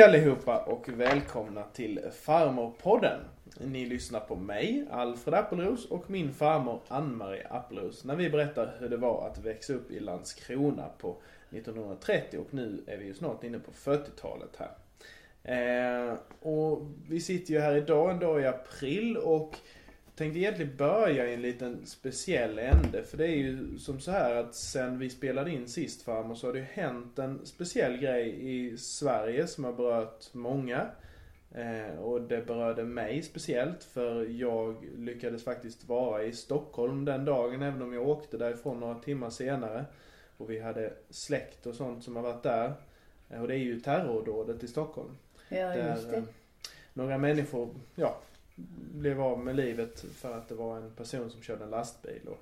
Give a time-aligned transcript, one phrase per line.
[0.00, 3.20] Hej allihopa och välkomna till Farmorpodden.
[3.58, 8.88] Ni lyssnar på mig, Alfred Appelros och min farmor Ann-Marie Appelros när vi berättar hur
[8.88, 11.16] det var att växa upp i Landskrona på
[11.50, 14.70] 1930 och nu är vi ju snart inne på 40-talet här.
[15.42, 19.56] Eh, och vi sitter ju här idag en dag i april och
[20.20, 23.02] tänkte egentligen börja i en liten speciell ände.
[23.02, 26.46] För det är ju som så här att sen vi spelade in sist farmor så
[26.46, 30.86] har det ju hänt en speciell grej i Sverige som har berört många.
[31.54, 37.62] Eh, och det berörde mig speciellt för jag lyckades faktiskt vara i Stockholm den dagen
[37.62, 39.84] även om jag åkte därifrån några timmar senare.
[40.36, 42.72] Och vi hade släkt och sånt som har varit där.
[43.30, 45.16] Eh, och det är ju terrordådet i Stockholm.
[45.48, 46.16] Ja, Där just det.
[46.16, 46.22] eh,
[46.92, 48.20] några människor, ja,
[48.94, 52.20] blev av med livet för att det var en person som körde en lastbil.
[52.26, 52.38] Och,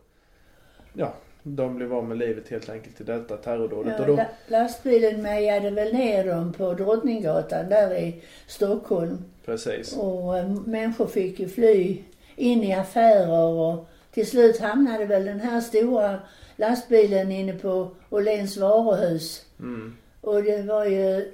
[0.93, 3.95] ja, de blev av med livet helt enkelt i detta terrordådet.
[3.97, 9.19] Ja, och då, la- lastbilen mejade väl ner dem på Drottninggatan där i Stockholm.
[9.45, 9.97] precis.
[9.97, 12.03] Och eh, människor fick ju fly
[12.37, 16.21] in i affärer och till slut hamnade väl den här stora
[16.57, 19.47] lastbilen inne på Åhléns varuhus.
[19.59, 19.97] Mm.
[20.21, 21.33] Och det var ju,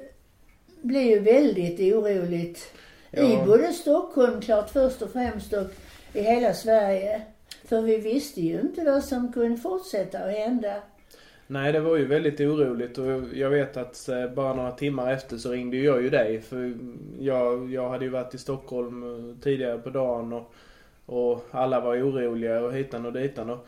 [0.83, 2.73] blev ju väldigt oroligt
[3.17, 3.45] i Ja.
[3.47, 5.67] både Stockholm, klart först och främst, och
[6.12, 7.23] i hela Sverige.
[7.65, 10.75] För vi visste ju inte vad som kunde fortsätta att hända.
[11.47, 15.37] Nej, det var ju väldigt oroligt och jag vet att eh, bara några timmar efter
[15.37, 16.41] så ringde jag ju dig.
[16.41, 16.75] För
[17.19, 20.55] jag, jag hade ju varit i Stockholm eh, tidigare på dagen och,
[21.07, 23.51] och alla var oroliga och hitan och ditan.
[23.51, 23.67] Och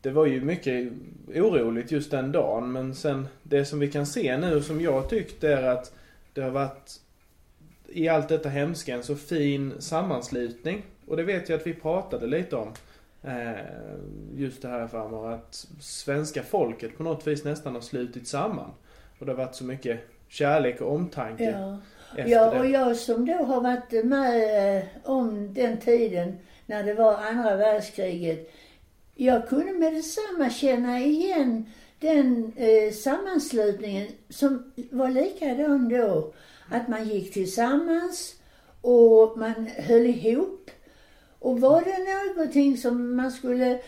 [0.00, 0.92] det var ju mycket
[1.34, 2.72] oroligt just den dagen.
[2.72, 5.92] Men sen det som vi kan se nu som jag tyckte är att
[6.32, 7.00] det har varit
[7.90, 10.82] i allt detta hemska en så fin sammanslutning.
[11.06, 12.72] Och det vet jag att vi pratade lite om.
[13.22, 13.60] Eh,
[14.36, 18.70] just det här farmor att svenska folket på något vis nästan har slutit samman.
[19.18, 21.78] Och det har varit så mycket kärlek och omtanke Ja.
[22.16, 22.60] efter Ja, det.
[22.60, 27.56] och jag som då har varit med eh, om den tiden när det var andra
[27.56, 28.50] världskriget.
[29.14, 31.66] Jag kunde med detsamma känna igen
[31.98, 36.32] den eh, sammanslutningen som var likadan då.
[36.70, 38.34] Att man gick tillsammans
[38.80, 40.70] och man höll ihop.
[41.38, 43.80] Och var det någonting som man skulle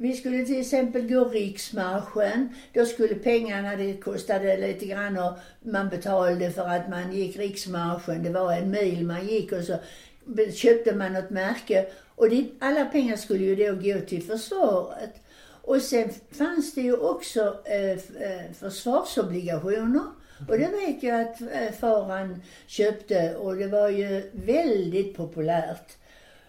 [0.00, 2.48] vi skulle till exempel gå riksmarschen.
[2.72, 8.22] Då skulle pengarna, det kostade lite grann och man betalade för att man gick riksmarschen.
[8.22, 9.78] Det var en mil man gick och så
[10.52, 11.86] köpte man något märke.
[12.16, 15.14] Och det, alla pengar skulle ju då gå till försvaret.
[15.62, 20.04] Och sen fanns det ju också eh, eh försvarsobligationer.
[20.48, 25.96] Och det vet jag att eh, faran köpte och det var ju väldigt populärt.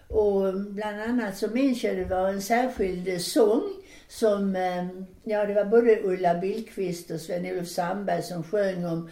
[0.07, 3.63] Och bland annat så minns jag det var en särskild sång
[4.07, 4.85] som, eh,
[5.23, 9.09] ja det var både Ulla Billqvist och Sven-Olof Sandberg som sjöng om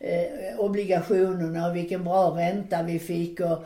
[0.00, 3.64] eh, obligationerna och vilken bra ränta vi fick och,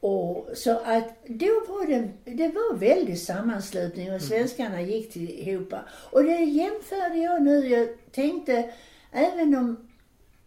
[0.00, 5.74] och så att då var det, det var väldigt sammanslutning och svenskarna gick ihop.
[5.86, 8.70] Och det jämförde jag nu, jag tänkte
[9.12, 9.88] även om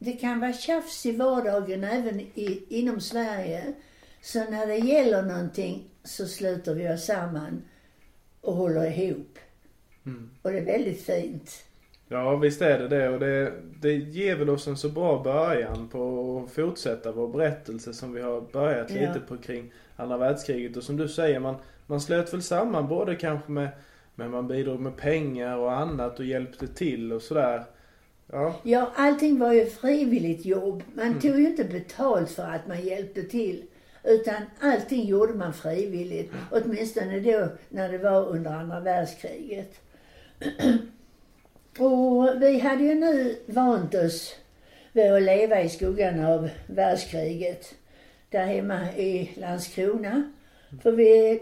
[0.05, 3.73] det kan vara tjafs i vardagen även i, inom Sverige.
[4.21, 7.61] Så när det gäller någonting så sluter vi oss samman
[8.41, 9.39] och håller ihop.
[10.05, 10.29] Mm.
[10.41, 11.63] Och det är väldigt fint.
[12.07, 15.89] Ja visst är det det och det, det ger väl oss en så bra början
[15.89, 18.95] på att fortsätta vår berättelse som vi har börjat Ja.
[18.95, 20.77] lite på kring andra världskriget.
[20.77, 21.55] Och som du säger, man,
[21.87, 23.69] man slöt väl samman både kanske med,
[24.15, 27.63] men man bidrog med pengar och annat och hjälpte till och sådär.
[28.31, 30.83] Ja, Ja, allting var ju frivilligt jobb.
[30.93, 31.19] Man Mm.
[31.19, 33.63] tog ju inte betalt för att man hjälpte till.
[34.03, 36.31] Utan allting gjorde man frivilligt.
[36.51, 39.73] Åtminstone då när det var under andra världskriget.
[41.79, 44.35] Och vi hade ju nu vant oss
[44.93, 47.75] vid att leva i skuggan av världskriget.
[48.29, 50.31] Där hemma i Landskrona.
[50.83, 51.41] För vi,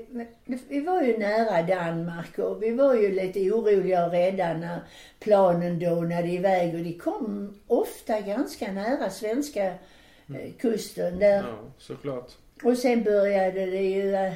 [0.67, 4.79] vi var ju nära Danmark och vi var ju lite oroliga och rädda när
[5.19, 11.37] planen dånade iväg och de kom ofta ganska nära svenska eh, kusten där.
[11.37, 12.31] ja såklart.
[12.63, 14.33] Och sen började det ju eh,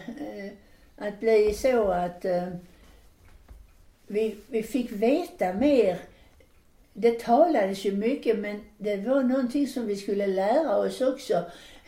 [0.98, 2.48] att bli så att eh,
[4.08, 5.98] vi, vi fick veta mer.
[6.94, 11.44] Det talades ju mycket men det var någonting som vi skulle lära oss också.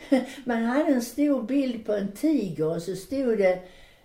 [0.44, 3.58] Man hade en stor bild på en tiger och så stod det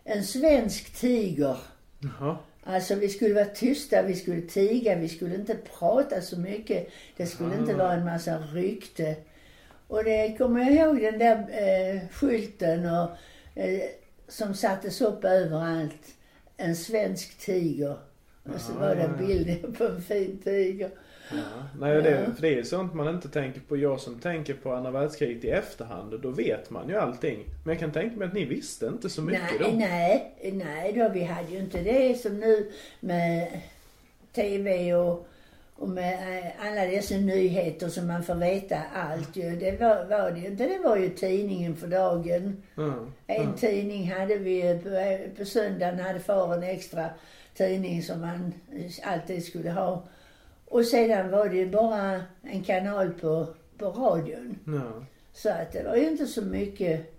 [0.04, 1.58] en svensk tiger.
[2.00, 2.38] Jaha.
[2.64, 6.90] Alltså vi skulle vara tysta, vi skulle tiga, vi skulle inte prata så mycket.
[7.18, 7.78] Det skulle inte Ah.
[7.78, 9.16] vara en massa rykte.
[9.88, 13.10] Och det kommer jag ihåg den där eh, skylten och,
[13.62, 13.82] eh,
[14.28, 16.16] som sattes upp överallt.
[16.58, 17.98] En svensk tiger.
[18.44, 19.28] Och så Ja, var det en ja.
[19.28, 20.90] bild på en fin tiger.
[21.32, 21.44] Ja.
[21.80, 23.78] Nej, det, för det är sånt man inte tänker på.
[23.78, 27.46] Jag som tänker på andra världskriget i efterhand, då vet man ju allting.
[27.64, 29.78] Men jag kan tänka mig att ni visste inte så mycket nej, då.
[29.78, 33.62] Nej, nej då vi hade ju inte det som nu med
[34.36, 35.28] TV och,
[35.76, 39.56] och med eh, alla dessa nyheter som man får veta allt ju.
[39.56, 40.68] Det var, var det ju inte.
[40.68, 42.64] Det var ju tidningen för dagen.
[42.76, 42.94] Ja,
[43.28, 43.58] En ja.
[43.58, 47.10] tidning hade vi ju på, på söndagen hade far en extra
[47.54, 48.54] tidning som man
[49.04, 50.04] alltid skulle ha.
[50.66, 53.48] Och sedan var det ju bara en kanal på,
[53.78, 54.60] på radion.
[54.66, 55.06] Ja.
[55.34, 57.14] Så att det var ju inte så mycket.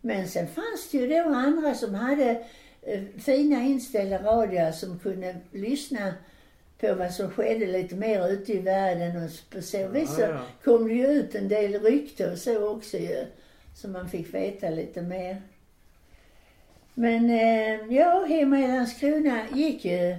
[0.00, 2.44] Men sen fanns det ju då andra som hade
[2.82, 6.14] eh, fina inställda radior som kunde lyssna
[6.80, 10.28] på vad som skedde lite mer ute i världen och på så vis så Ja,
[10.28, 10.40] ja.
[10.64, 13.24] kom det ju ut en del rykte och så också ju.
[13.74, 15.42] Så man fick veta lite mer.
[16.94, 20.16] Men eh, ja, hemma i Landskrona gick ju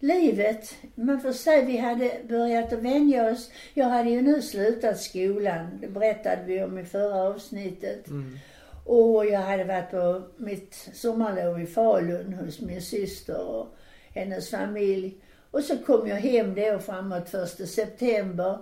[0.00, 0.74] livet.
[0.94, 3.50] Man får säga vi hade börjat att vänja oss.
[3.74, 5.78] Jag hade ju nu slutat skolan.
[5.80, 8.08] Det berättade vi om i förra avsnittet.
[8.08, 8.38] Mm.
[8.84, 13.76] Och jag hade varit på mitt sommarlov i Falun hos min syster och
[14.14, 15.14] hennes familj.
[15.50, 18.58] Och så kom jag hem då framåt första september.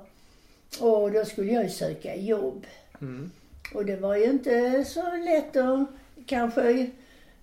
[0.81, 2.67] Och då skulle jag ju söka jobb.
[3.01, 3.31] Mm.
[3.75, 5.89] Och det var ju inte så lätt att
[6.27, 6.91] kanske,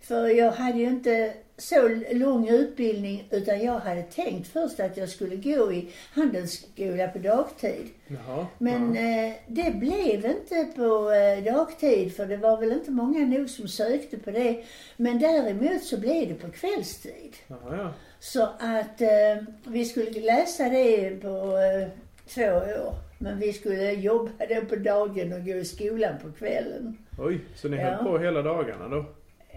[0.01, 5.09] för jag hade ju inte så lång utbildning utan jag hade tänkt först att jag
[5.09, 7.89] skulle gå i handelsskola på dagtid.
[8.07, 8.47] Jaha.
[8.57, 9.01] Men ja.
[9.01, 13.67] eh, det blev inte på eh, dagtid för det var väl inte många nog som
[13.67, 14.63] sökte på det.
[14.97, 17.35] Men däremot så blev det på kvällstid.
[17.47, 17.93] Ja, ja.
[18.19, 21.87] Så att eh, vi skulle läsa det på eh,
[22.27, 22.93] två år.
[23.19, 26.97] Men vi skulle jobba då på dagen och gå i skolan på kvällen.
[27.19, 27.83] Oj, så ni Ja.
[27.83, 29.05] höll på hela dagarna då?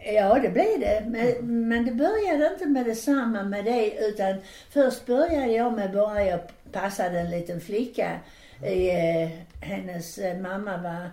[0.06, 1.05] Ja, det blev det.
[1.06, 4.37] Men, men det började inte med detsamma med det utan
[4.71, 6.41] först började jag med bara jag
[6.73, 8.21] passade en liten flicka.
[8.67, 9.29] I, eh,
[9.61, 11.11] hennes eh, mamma var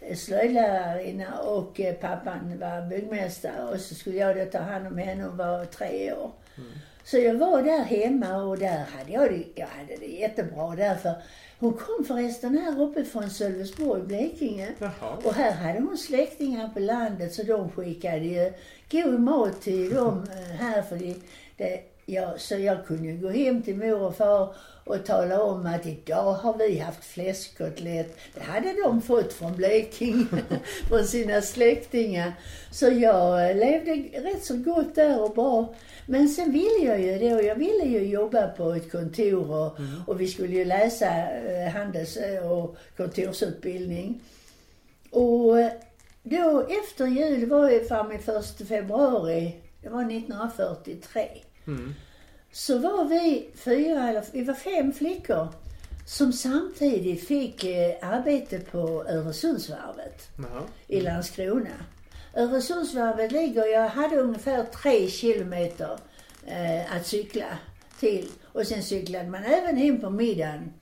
[0.00, 4.98] eh, slöjdlärarinna och eh, pappan var byggmästare och så skulle jag då ta hand om
[4.98, 6.30] henne, hon var tre år.
[7.04, 11.14] Så jag var där hemma och där hade jag det, jag hade det jättebra därför
[11.58, 14.68] hon kom förresten här uppe från Sölvesborg, Blekinge.
[14.78, 15.16] Jaha.
[15.24, 18.52] Och här hade hon släktingar på landet så de skickade ju
[18.90, 21.14] god mat till dem eh, här för det,
[21.56, 24.54] det, ja, så jag kunde ju gå hem till mor och far
[24.84, 28.18] och tala om att idag har vi haft fläskkotlett.
[28.34, 30.26] Det hade de fått från Blekinge,
[30.88, 32.32] från sina släktingar.
[32.70, 35.74] Så jag eh, levde rätt så gott där och bra.
[36.06, 39.78] Men sen ville jag ju det och jag ville ju jobba på ett kontor och,
[40.06, 44.20] och vi skulle ju läsa eh, handels och kontorsutbildning.
[45.10, 45.72] Och eh,
[46.22, 51.43] då efter jul, det var ju fram i första februari, det var 1943.
[51.66, 51.94] Mm.
[52.52, 55.48] Så var vi fyra, eller vi var fem flickor
[56.06, 60.62] som samtidigt fick eh, arbete på Öresundsvarvet Jaha.
[60.88, 61.84] i Landskrona.
[62.36, 65.98] Öresundsvarvet ligger, jag hade ungefär tre kilometer
[66.46, 67.58] eh, att cykla
[68.00, 68.28] till.
[68.52, 70.72] Och sen cyklade man även hem på middagen.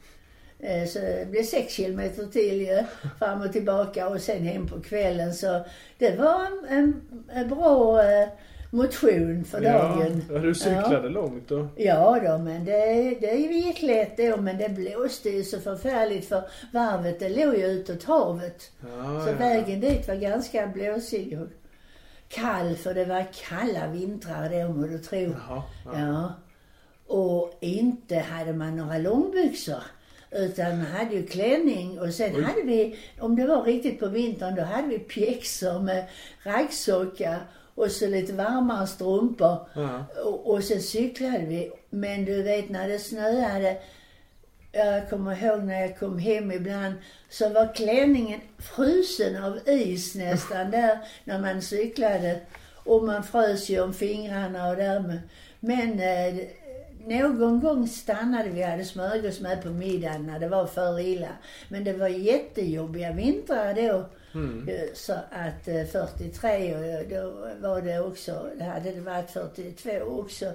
[0.59, 2.85] Eh, så det blev sex kilometer till ju,
[3.19, 5.35] fram och tillbaka och sen hem på kvällen.
[5.35, 5.65] Så
[5.99, 8.29] det var en, en, en bra eh,
[8.73, 10.23] motion för dagen.
[10.33, 11.69] Ja, du cyklade långt då?
[11.77, 14.37] Ja då, men det, det gick lätt då.
[14.37, 18.71] Men det blåste ju så förfärligt för varvet det låg ju utåt havet.
[18.81, 19.37] Ja, Så ja.
[19.39, 21.47] vägen dit var ganska blåsig och
[22.29, 25.19] kall för det var kalla vintrar då må du tro.
[25.19, 25.63] Jaha.
[25.85, 25.99] Ja.
[25.99, 26.33] Ja.
[27.07, 29.83] Och inte hade man några långbyxor.
[30.31, 32.43] Utan man hade ju klänning och sen Oj.
[32.43, 36.05] hade vi, om det var riktigt på vintern, då hade vi pjäxor med
[36.43, 37.39] raggsockar
[37.75, 39.59] och så lite varmare strumpor.
[39.75, 40.05] Ja.
[40.25, 41.73] Och, och sen cyklade vi.
[41.91, 43.77] Men du vet när det snöade,
[44.73, 46.95] jag kommer ihåg när jag kom hem ibland,
[47.29, 52.41] så var klänningen frusen av is nästan där när man cyklade.
[52.85, 55.21] Och man frös ju om fingrarna och där.
[55.61, 56.45] Men eh,
[57.07, 61.29] någon gång stannade vi och hade smörgås med på middagen när det var för illa.
[61.69, 64.09] Men det var jättejobbiga vintrar då.
[64.35, 64.69] Mm.
[64.69, 66.75] Eh, så att eh, 43
[67.11, 70.53] då var det också, det hade det varit 42 också.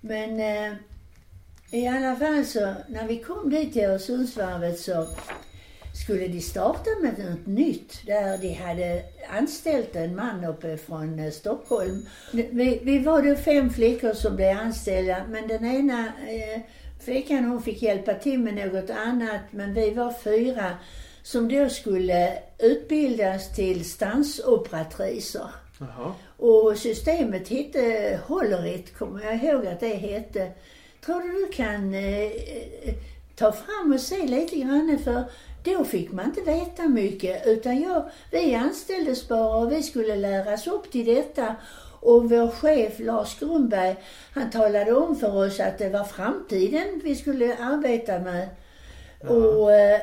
[0.00, 0.72] Men eh,
[1.70, 5.06] i alla fall så, när vi kom dit till Öresundsvarvet så
[5.94, 11.30] skulle de starta med något nytt där de hade anställt en man uppe från eh,
[11.30, 12.06] Stockholm.
[12.32, 16.60] Vi, vi var då fem flickor som blev anställda men den ena eh,
[17.04, 20.70] flickan hon fick hjälpa till med något annat men vi var fyra
[21.24, 25.48] som då skulle utbildas till stansoperatriser.
[25.78, 26.14] Jaha.
[26.36, 30.52] Och systemet hette Hollerit, kommer jag ihåg att det hette.
[31.06, 32.30] Tror du du kan eh,
[33.36, 35.24] ta fram och se lite grann för
[35.64, 40.66] då fick man inte veta mycket utan jag, vi anställdes bara och vi skulle läras
[40.66, 41.56] upp till detta.
[42.00, 43.96] Och vår chef Lars Grundberg,
[44.32, 48.48] han talade om för oss att det var framtiden vi skulle arbeta med.
[49.20, 49.28] Ja.
[49.28, 50.00] Och eh,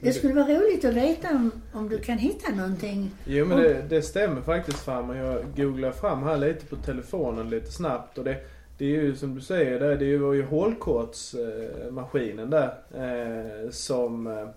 [0.00, 3.10] det skulle vara roligt att veta om, om du kan hitta någonting.
[3.24, 5.16] Jo men det, det stämmer faktiskt fram.
[5.16, 8.36] Jag googlar fram här lite på telefonen lite snabbt och det,
[8.78, 14.48] det är ju som du säger där, det var ju hålkortsmaskinen där eh, som, eh,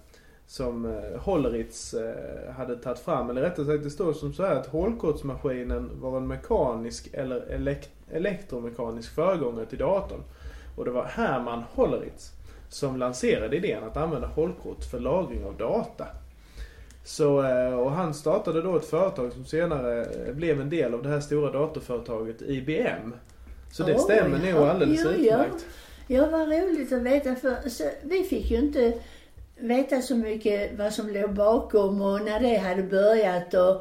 [0.48, 3.30] som eh, Holleritz eh, hade tagit fram.
[3.30, 7.90] Eller rättare sagt det står som så här att hålkortsmaskinen var en mekanisk eller elek,
[8.12, 10.22] elektromekanisk föregångare till datorn.
[10.76, 12.32] Och det var Hermann Holleritz
[12.72, 16.08] som lanserade idén att använda hålkort för lagring av data.
[17.04, 21.04] Så, eh, och han startade då ett företag som senare eh, blev en del av
[21.04, 23.14] det här stora datorföretaget IBM.
[23.72, 25.18] Så det Oj, stämmer nog ja, alldeles ja, ja.
[25.18, 25.66] utmärkt.
[26.08, 28.94] Ja, vad roligt att veta för så, vi fick ju inte
[29.60, 33.76] veta så mycket vad som låg bakom och när det hade börjat och,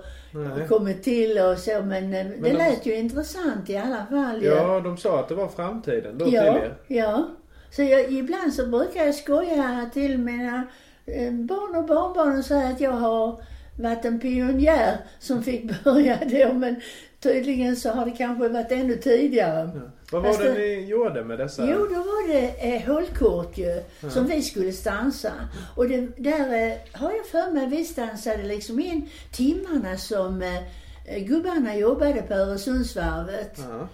[0.62, 1.82] och kommit till och så.
[1.82, 4.42] Men, eh, det de- lät ju intressant i alla fall.
[4.42, 4.49] ju.
[4.49, 6.75] Ja, de sa att det var framtiden då till ja, er.
[6.87, 7.28] ja.
[7.70, 10.66] Så jag, ibland så brukar jag skoja till mina
[11.06, 13.42] eh, barn och barnbarn och säga att jag har
[13.78, 16.54] varit en pionjär som fick börja då.
[16.54, 16.80] Men
[17.20, 19.70] tydligen så har det kanske varit ännu tidigare.
[19.74, 19.80] Ja.
[20.12, 21.70] Vad var Fast det ni gjorde med dessa?
[21.70, 25.32] Jo, då var det eh, hålkort ju, som vi skulle stansa.
[25.76, 31.18] Och det, där eh, har jag för mig vi stansade liksom in timmarna som eh,
[31.18, 33.58] gubbarna jobbade på Öresundsvarvet.
[33.58, 33.88] Ja.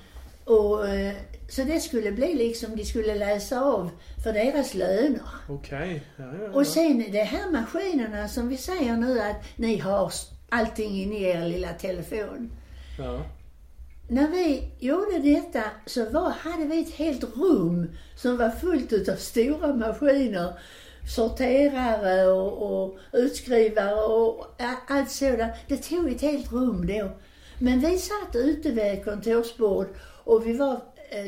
[0.55, 1.15] Och, eh,
[1.49, 3.91] så det skulle bli liksom, de skulle läsa av
[4.25, 5.21] för deras löner.
[5.49, 6.03] Okej.
[6.17, 6.51] Ja, ja, ja.
[6.53, 10.13] Och sen de här maskinerna som vi säger nu att ni har
[10.49, 12.53] allting in i er lilla telefon.
[12.99, 13.25] ja.
[14.09, 19.17] När vi gjorde detta så var, hade vi ett helt rum som var fullt utav
[19.17, 20.53] stora maskiner.
[21.17, 24.47] Sorterare och, och utskrivare och
[24.89, 25.53] allt sådant.
[25.69, 27.11] Det tog ett helt rum då.
[27.59, 29.87] Men vi satt ute vid ett kontorsbord
[30.25, 30.81] och vi var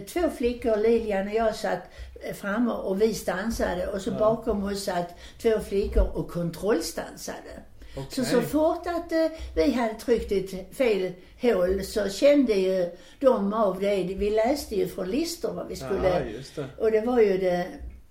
[0.06, 1.82] två flickor, Lilian och jag satt
[2.22, 7.62] eh, framme och vi stansade och så bakom oss satt två flickor och kontrollstansade.
[7.94, 8.24] Så Okej.
[8.24, 13.80] så fort att eh, vi hade tryckt ett fel hål så kände ju de av
[13.80, 14.02] det.
[14.02, 16.08] Vi läste ju från listor vad vi skulle.
[16.08, 16.66] Ja, just det.
[16.78, 17.66] Och det var ju det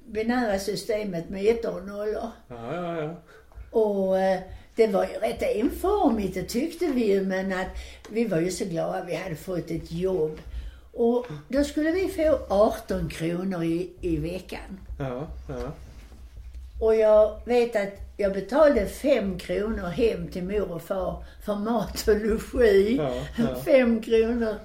[0.08, 2.30] binära systemet med ettor och nollor.
[2.48, 3.16] Ja, ja, ja.
[3.72, 4.40] Och eh,
[4.76, 7.22] det var ju rätt enformigt, det tyckte vi ju.
[7.22, 7.68] Men att
[8.10, 10.40] vi var ju så glada vi hade fått ett jobb.
[10.98, 14.80] Och då skulle vi få 18 kronor i, i veckan.
[15.00, 15.72] Ja, ja.
[16.80, 22.08] Och jag vet att jag betalade fem kronor hem till mor och far för mat
[22.08, 22.96] och logi.
[22.96, 23.56] Ja, ja.
[23.66, 24.56] Fem kronor.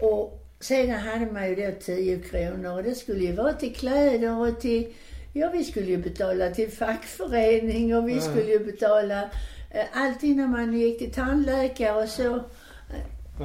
[0.00, 4.38] Och sedan hade man ju då tio kronor och det skulle ju vara till kläder
[4.38, 4.94] och till,
[5.32, 9.22] ja vi skulle ju betala till fackförening och vi skulle ju betala
[9.70, 12.40] eh, allt innan man gick till tandläkare och så.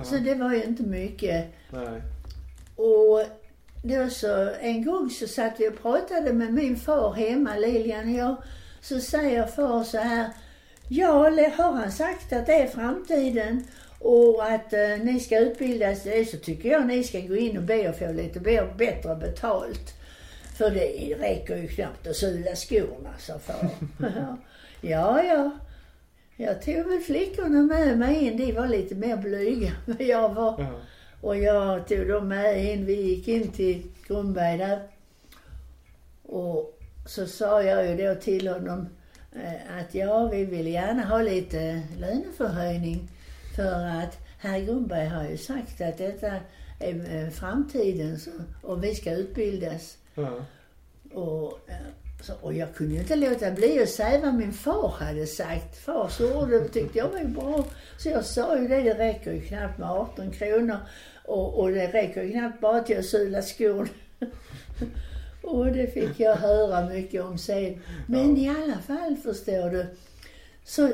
[0.03, 1.45] Så det var ju inte mycket.
[1.69, 2.01] Nej.
[2.75, 3.25] Och
[3.83, 8.19] då så, en gång så satt vi och pratade med min far hemma, Lilian och
[8.19, 8.35] jag.
[8.81, 10.29] Så säger far så här,
[10.87, 13.63] ja, har han sagt att det är framtiden
[13.99, 17.63] och att eh, ni ska utbildas det så tycker jag ni ska gå in och
[17.63, 18.39] be och få lite
[18.77, 19.93] bättre betalt.
[20.57, 23.69] För det räcker ju knappt att sula skorna, sa far.
[24.81, 25.51] ja, ja.
[26.35, 30.33] Jag tog väl flickorna med mig in, de var lite mer blyga än vad jag
[30.33, 30.61] var.
[30.61, 30.79] Ja.
[31.21, 32.85] Och jag tog dem med in.
[32.85, 34.87] Vi gick in till Grundberg där.
[36.23, 38.89] Och så sa jag ju då till honom
[39.35, 43.09] eh, att ja, vi vill gärna ha lite löneförhöjning.
[43.55, 46.31] För att herr Grundberg har ju sagt att detta
[46.79, 48.19] är eh, framtiden
[48.61, 49.97] och vi ska utbildas.
[50.15, 50.45] Ja.
[51.13, 51.75] Och, eh,
[52.21, 55.77] så, och jag kunde inte låta bli att säga vad min far hade sagt.
[55.77, 57.65] Fars ord tyckte jag var bra.
[57.97, 60.77] Så jag sa ju det, det räcker ju knappt med 18 kronor.
[61.25, 63.89] Och, och det räcker ju knappt bara till att sula skor.
[65.43, 67.81] och det fick jag höra mycket om sen.
[68.07, 69.85] Men i alla fall förstår du,
[70.63, 70.89] så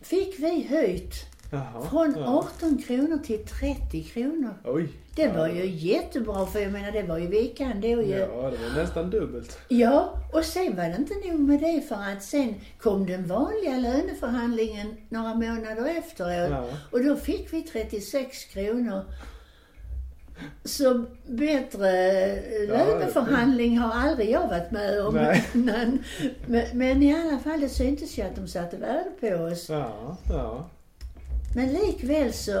[0.00, 1.14] fick vi höjt
[1.50, 1.82] Jaha.
[1.90, 2.48] från ja.
[2.56, 4.54] 18 kronor till 30 kronor.
[4.64, 4.88] Oj.
[5.20, 8.18] Det var ju jättebra för jag menar det var ju veckan då ju.
[8.18, 9.58] Ja, det var nästan dubbelt.
[9.68, 13.76] Ja, och sen var det inte nog med det för att sen kom den vanliga
[13.78, 16.50] löneförhandlingen några månader efteråt.
[16.50, 16.64] Ja.
[16.90, 19.04] Och då fick vi 36 kronor.
[20.64, 21.90] Så bättre
[22.26, 25.48] eh, löneförhandling har aldrig jag varit med om Nej.
[25.54, 25.98] innan.
[26.46, 29.68] Men, men i alla fall, det syntes ju att de satte värde på oss.
[29.68, 30.70] Ja, ja.
[31.54, 32.52] Men likväl så,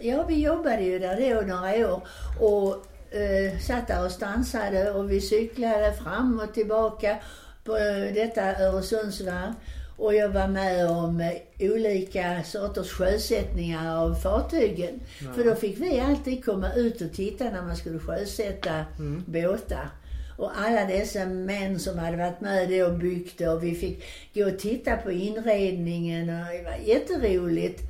[0.00, 2.02] ja vi jobbade ju där då några år
[2.40, 2.84] och
[3.16, 7.16] eh, satt där och stansade och vi cyklade fram och tillbaka
[7.64, 9.52] på eh, detta Öresundsvarv.
[9.96, 15.00] Och jag var med om eh, olika sorters sjösättningar av fartygen.
[15.20, 15.32] Ja.
[15.32, 19.24] För då fick vi alltid komma ut och titta när man skulle sjösätta Mm.
[19.26, 19.88] båtar.
[20.36, 24.46] Och alla dessa män som hade varit med då och byggt och vi fick gå
[24.46, 27.82] och titta på inredningen och det var jätteroligt.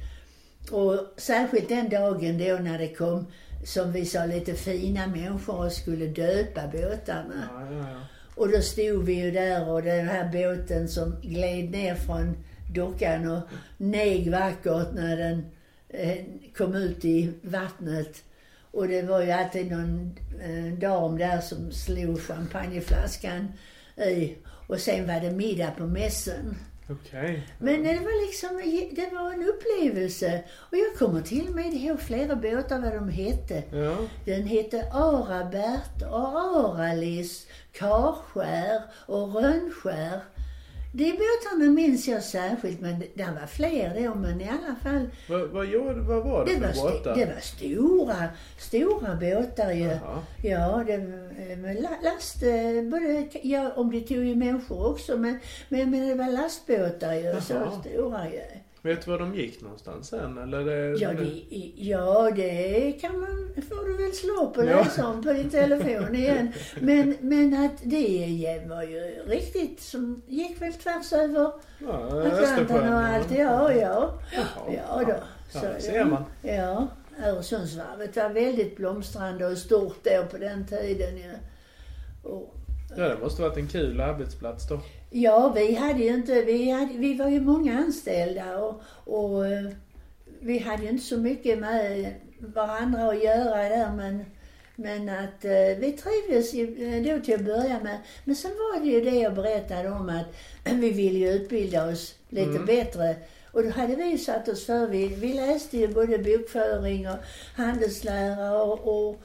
[0.70, 3.26] Och särskilt den dagen då när det kom,
[3.64, 7.48] som vi sa, lite fina människor och skulle döpa båtarna.
[7.54, 8.00] Ja, ja, ja.
[8.34, 12.36] Och då stod vi ju där och den här båten som gled ner från
[12.74, 13.42] dockan och
[13.76, 15.46] neg vackert när den
[15.88, 16.24] eh,
[16.56, 18.24] kom ut i vattnet.
[18.70, 23.52] Och det var ju alltid någon eh, dam där som slog champagneflaskan
[23.96, 24.34] i.
[24.68, 26.56] Och sen var det middag på mässen.
[26.90, 27.46] Okej.
[27.58, 28.56] Men det var liksom,
[28.96, 30.44] det var en upplevelse.
[30.70, 33.62] Och jag kommer till och med ihåg flera båtar vad de hette.
[33.72, 33.96] Ja.
[34.24, 40.20] Den hette Arabert och Aralis, Karskär och Rönnskär.
[40.92, 45.08] De båtarna minns jag särskilt, men det var fler då, men i alla fall.
[45.28, 47.14] Vad, vad, gjorde, vad var det, Det var, för st- båtar?
[47.16, 48.16] det var stora,
[48.58, 49.84] stora båtar ju.
[49.84, 50.22] Jaha.
[50.42, 55.16] Ja, det var med la- last, eh, både, ja, om det tog ju människor också,
[55.16, 57.80] men, men, men det var lastbåtar ju, så Jaha.
[57.80, 58.40] stora ju.
[58.82, 60.38] Vet du var de gick någonstans sen?
[60.38, 61.42] Eller det, Ja, det,
[61.76, 64.62] ja, det kan man, får du väl slå och Ja.
[64.84, 66.52] läsa om på din telefon igen.
[66.80, 72.98] Men, men att det var ju riktigt som gick väl tvärs över ja, Atlanten och
[73.00, 73.30] allt.
[73.30, 74.18] Ja, ja.
[74.68, 75.14] Ja då.
[75.54, 76.24] Ja, Så, det ser man.
[76.42, 76.88] Ja,
[77.26, 81.32] Öresundsvarvet var väldigt blomstrande och stort då på den tiden ju.
[82.22, 82.54] Och,
[82.96, 84.80] Ja, det måste varit en kul arbetsplats då.
[85.10, 89.70] Ja, vi hade ju inte, vi, hade, vi var ju många anställda och, och eh,
[90.40, 94.24] vi hade ju inte så mycket med varandra att göra där men,
[94.76, 97.98] men att eh, vi trivdes ju eh, då till att börja med.
[98.24, 100.26] Men sen var det ju det jag berättade om att
[100.74, 102.66] vi ville ju utbilda oss lite Mm.
[102.66, 103.16] bättre.
[103.52, 107.16] Och då hade vi satt oss för, vi, vi läste ju både bokföring och
[107.56, 109.16] handelslära och, och,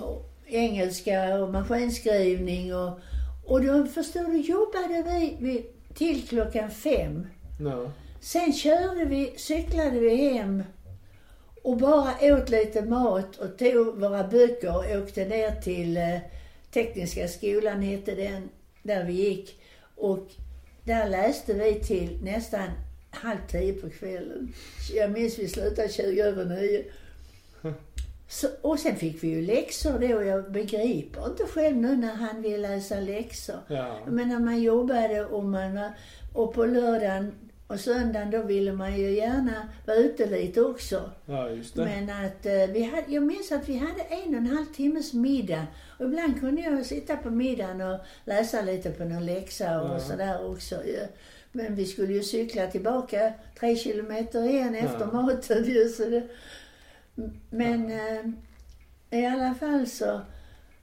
[0.00, 3.00] och engelska och maskinskrivning och,
[3.48, 7.26] och då förstår du, jobbade vi, vi till klockan fem.
[7.60, 7.92] Ja.
[8.20, 10.62] Sen körde vi, cyklade vi hem
[11.62, 16.18] och bara åt lite mat och tog våra böcker och åkte ner till eh,
[16.72, 18.48] Tekniska skolan, hette den,
[18.82, 19.60] där vi gick.
[19.96, 20.28] Och
[20.84, 22.68] där läste vi till nästan
[23.10, 24.52] halv tio på kvällen.
[24.94, 26.84] Jag minns vi slutade 20 över nio.
[28.30, 30.22] Så, och sen fick vi ju läxor då.
[30.22, 33.56] Jag begriper inte själv nu när han vill läsa läxor.
[33.68, 33.98] Ja.
[34.04, 35.80] Jag menar man jobbade och man
[36.34, 37.32] och på lördagen
[37.66, 41.10] och söndagen då ville man ju gärna vara ute lite också.
[41.26, 41.84] ja, just det.
[41.84, 45.12] Men att eh, vi hade, jag minns att vi hade en och en halv timmes
[45.12, 45.66] middag.
[45.98, 50.00] Och ibland kunde jag sitta på middagen och läsa lite på någon läxa och Ja.
[50.00, 50.76] sådär också.
[51.52, 55.22] Men vi skulle ju cykla tillbaka tre kilometer igen efter Ja.
[55.22, 55.88] maten ju.
[55.88, 56.22] Så det,
[57.50, 58.30] men eh,
[59.20, 60.20] i alla fall så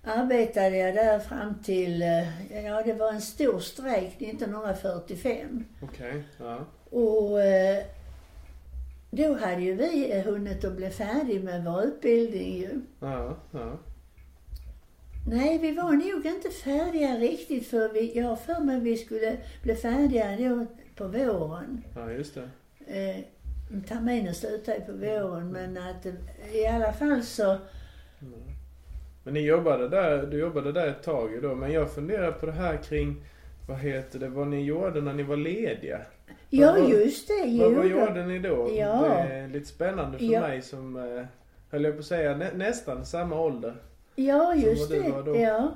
[0.03, 5.65] arbetade jag där fram till, eh, ja det var en stor strejk 1945.
[5.81, 6.23] Okej.
[6.37, 6.65] Ja.
[6.89, 7.83] Och eh,
[9.11, 12.81] då hade ju vi eh, hunnit att bli färdig med vår utbildning ju.
[12.99, 13.37] Ja.
[13.51, 13.79] Ja.
[15.27, 19.37] Nej, vi var nog inte färdiga riktigt för vi, jag har för mig vi skulle
[19.63, 21.83] bli färdiga då på våren.
[21.95, 22.49] Ja, just det.
[23.87, 27.57] Terminen slutade ju på våren men att eh, i alla fall så,
[29.23, 31.55] Men ni jobbade där, du jobbade där ett tag då.
[31.55, 33.23] Men jag funderar på det här kring,
[33.67, 36.01] vad heter det, vad ni gjorde när ni var lediga.
[36.49, 38.69] ja Vad- just det, Vad, vad gjorde ni då?
[38.77, 39.01] Ja.
[39.27, 40.41] Det är lite spännande för Ja.
[40.41, 41.25] mig som, eh,
[41.71, 43.75] höll jag på att säga, nä, nästan samma ålder.
[44.15, 44.97] Ja, just det.
[45.41, 45.71] Ja.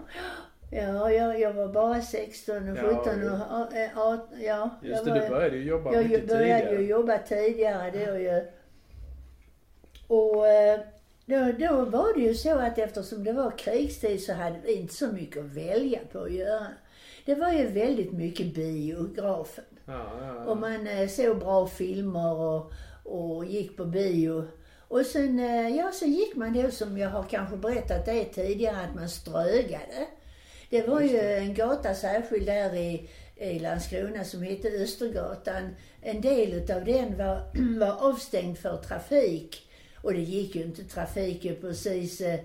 [0.71, 3.29] Ja, jag, jag var bara 16 och Ja, 17 jo.
[3.29, 4.69] och eh, 18, ja.
[4.81, 6.81] Just jag det, var, du började ju jobba Jag mycket började tidigare.
[6.81, 8.41] ju jobba tidigare då ju.
[10.07, 10.79] Och eh,
[11.25, 14.93] då, då var det ju så att eftersom det var krigstid så hade vi inte
[14.93, 16.67] så mycket att välja på att göra.
[17.25, 19.63] Det var ju väldigt mycket biografen.
[19.85, 20.45] Ja, ja, ja.
[20.45, 22.71] Och man eh, såg bra filmer och,
[23.03, 24.47] och gick på bio.
[24.87, 28.77] Och sen, eh, ja, så gick man då som jag har kanske berättat det tidigare
[28.89, 30.07] att man strögade.
[30.69, 35.75] Det var ju en gata särskild där i, i Landskrona som hette Östergatan.
[36.01, 37.41] En del utav den var,
[37.79, 39.69] var avstängd för trafik.
[40.01, 42.21] Och det gick ju inte trafik precis.
[42.21, 42.39] eh,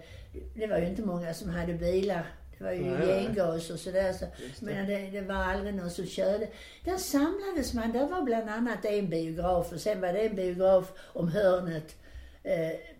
[0.54, 2.26] Det var ju inte många som hade bilar.
[2.58, 4.12] Det var ju gengas och sådär.
[4.12, 4.24] Så,
[4.64, 6.48] men det, det var aldrig någon som körde.
[6.84, 7.92] Där samlades man.
[7.92, 11.96] Där var bland annat en biograf och sen var det en biograf om hörnet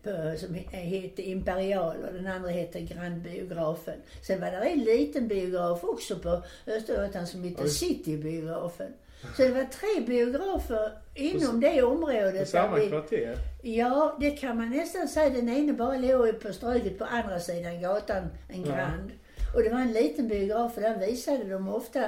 [0.03, 3.95] på, som he- hette Imperial och den andra hette Grand Biografen.
[4.23, 7.69] Sen var det en liten biograf också på Östergötland som hette Oj.
[7.71, 8.93] Citybiografen.
[9.37, 12.49] Så det var tre biografer inom det området.
[12.49, 13.37] samma där vi- kvarter?
[13.63, 15.31] Ja, det kan man nästan säga.
[15.31, 18.75] Den ene bara låg på Stryket på andra sidan gatan, en Ja.
[18.77, 19.11] Grand.
[19.55, 22.05] Och det var en liten biograf och där visade de ofta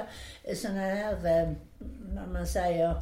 [0.55, 1.51] sådana här, eh,
[2.15, 2.95] vad man säger,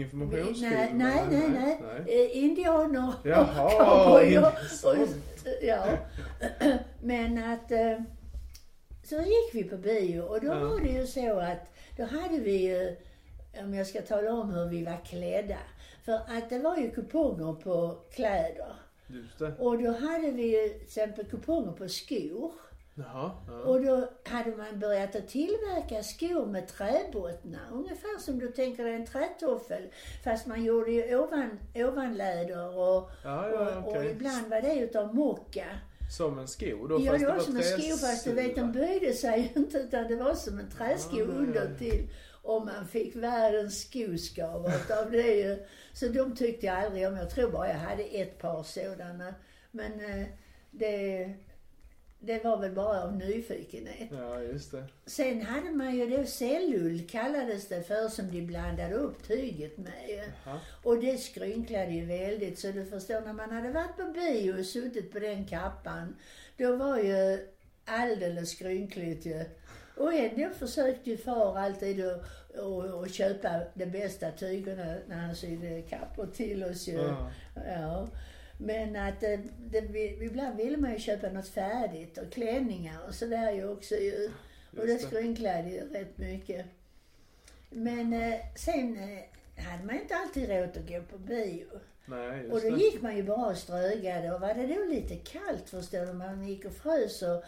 [0.00, 0.70] Informationsfilm?
[0.72, 2.24] nej, nej, nej, nej.
[2.26, 4.52] Eh, Indianer Jaha, och cowboyer.
[5.62, 5.84] ja.
[7.02, 7.98] Men att eh,
[9.04, 10.54] så gick vi på bio och då Ja.
[10.58, 12.96] var det ju så att då hade vi ju,
[13.60, 15.58] om jag ska tala om hur vi var klädda.
[16.04, 18.72] För att det var ju kuponger på kläder.
[19.06, 19.52] Just det.
[19.58, 22.52] Och då hade vi ju till exempel kuponger på skor.
[22.98, 23.30] Jaha.
[23.48, 23.54] Ja.
[23.54, 27.68] Och då hade man börjat att tillverka skor med träbottnar.
[27.72, 29.82] Ungefär som du tänker dig en trätoffel.
[30.24, 34.10] Fast man gjorde ju ovan, ovanläder och, Ja, ja, och, och okej.
[34.10, 35.66] ibland var det utav mocka.
[36.16, 37.00] Som en sko då?
[37.00, 40.08] Ja, fast det var som en sko fast du vet den böjde sig inte utan
[40.08, 42.08] det var som en träsko Ja, ja, under till.
[42.42, 45.66] Och man fick världens skoskavet av det ju.
[45.92, 47.16] Så de tyckte jag aldrig om.
[47.16, 49.34] Jag tror bara jag hade ett par sådana.
[49.70, 50.26] Men eh,
[50.70, 51.30] det,
[52.26, 54.08] det var väl bara av nyfikenhet.
[54.12, 54.84] Ja, just det.
[55.06, 60.08] Sen hade man ju då cellull kallades det för som de blandade upp tyget med
[60.08, 60.22] ju.
[60.44, 60.60] Jaha.
[60.82, 64.66] Och det skrynklade ju väldigt så du förstår när man hade varit på bio och
[64.66, 66.16] suttit på den kappan.
[66.56, 67.48] Då var ju
[67.84, 69.44] alldeles skrynkligt ju.
[69.96, 72.22] Och ändå försökte ju far alltid att
[72.58, 76.92] och, och köpa de bästa tygerna när han sydde kappor till oss ju.
[76.92, 77.30] Ja.
[77.54, 78.08] Ja.
[78.58, 79.40] Men att det,
[79.70, 83.94] det, vi- ibland ville man ju köpa något färdigt och klänningar och sådär ju också
[83.94, 84.30] ju.
[84.78, 84.98] Och det det.
[84.98, 86.66] skrynklade ju rätt mycket.
[87.70, 91.66] Men eh, sen eh, hade man inte alltid råd att gå på bio.
[92.06, 92.76] Nej, Och då det.
[92.82, 96.48] gick man ju bara och strögade och var det då lite kallt förstår du, man
[96.48, 97.42] gick och frös och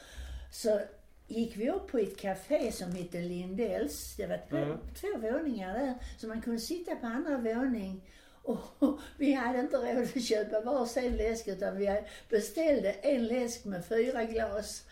[0.53, 0.81] så
[1.29, 4.15] gick vi upp på ett café som hette Lindells.
[4.17, 4.79] Det var två, Mm.
[5.01, 8.01] två våningar där, så man kunde sitta på andra våning.
[8.49, 13.85] Och vi hade inte råd att köpa varsin läsk utan vi beställde en läsk med
[13.87, 14.83] fyra glas.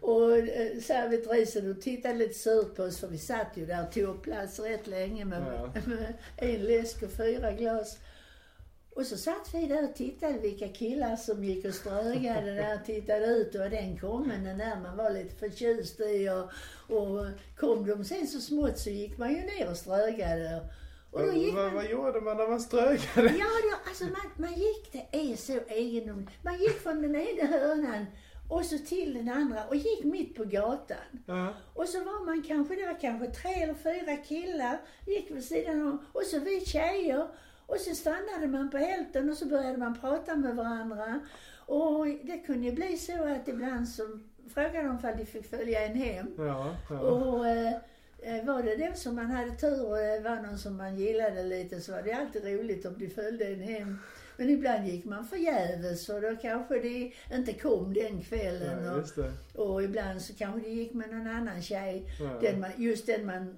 [0.00, 3.92] Och eh, servitrisen och tittade lite surt på oss för vi satt ju där och
[3.92, 5.72] tog plats rätt länge med, Ja.
[5.86, 7.98] med en läsk och fyra glas.
[8.90, 13.26] Och så satt vi där och tittade vilka killar som gick och strögade där, tittade
[13.26, 16.50] ut och den kommen den där man var lite förtjust i och,
[16.96, 17.26] och
[17.56, 20.56] kom de sen så smått så gick man ju ner och strögade.
[20.56, 20.72] Och
[21.12, 21.74] då Vad, gick man...
[21.74, 23.00] vad gjorde man när man strögade?
[23.38, 26.44] Ja, då, alltså man, man gick, det är så egendomligt.
[26.44, 28.06] Man gick från den ena hörnan
[28.48, 30.96] och så till den andra och gick mitt på gatan.
[31.26, 31.54] Ja.
[31.74, 35.82] Och så var man kanske, det var kanske tre eller fyra killar, gick vid sidan
[35.82, 37.26] om, och så vi tjejer.
[37.66, 41.20] Och så stannade man på hälften och så började man prata med varandra.
[41.66, 44.02] Och det kunde ju bli så att ibland så
[44.54, 46.26] frågade de ifall de fick följa en hem.
[46.38, 46.98] Ja, ja.
[47.00, 47.46] Och
[48.76, 51.92] det då som man hade tur och det var någon som man gillade lite så
[51.92, 53.98] var det alltid roligt om de följde en hem.
[54.36, 58.84] Men ibland gick man förgäves och då kanske de inte kom den kvällen.
[58.84, 62.04] ja, och, och ibland så kanske de gick med någon annan tjej.
[62.20, 62.38] Ja.
[62.40, 63.56] Den man, just den man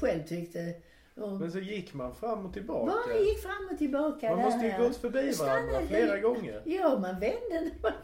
[0.00, 0.74] själv tyckte
[1.16, 1.38] om.
[1.38, 2.92] Men så gick man fram och tillbaka.
[2.92, 6.62] Bara gick fram och tillbaka Man måste ju gått förbi varandra flera gånger.
[6.64, 7.70] Ja, man vände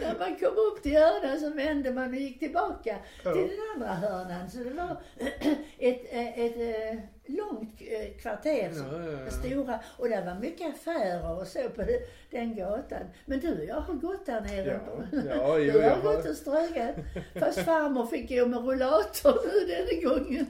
[0.00, 3.32] när man kom, upp till hörnan så vände man och gick tillbaka Ja.
[3.32, 4.50] till den andra hörnan.
[4.50, 4.96] Så det var
[5.78, 6.56] ett, ett, ett,
[6.92, 9.80] eh, långt eh, kvarter, som, Ja, ja, stora.
[9.98, 11.82] Och det var mycket affärer och så på
[12.30, 13.02] den gatan.
[13.24, 14.80] Men du, jag har gått där nere.
[15.12, 16.94] Ja, ja, jo, du jag har har- gått och strögat.
[17.34, 20.46] Fast farmor fick gå med rullator nu denna gången.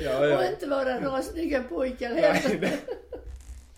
[0.00, 0.48] Ja, Och ja.
[0.50, 2.70] inte var det några snygga pojkar heller.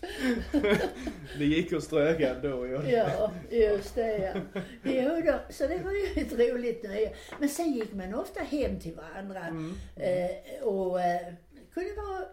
[1.37, 1.45] det...
[1.45, 2.67] gick och strögade då.
[2.67, 2.81] Ja.
[2.83, 4.61] Ja, just det ja.
[4.83, 7.13] Jo då, så det var ju ett roligt nöje.
[7.39, 9.39] Men sen gick man ofta hem till varandra.
[9.45, 9.75] Mm.
[9.95, 11.33] Eh, och eh,
[11.73, 12.25] kunde vara,